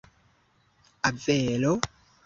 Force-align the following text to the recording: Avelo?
Avelo? 1.09 1.73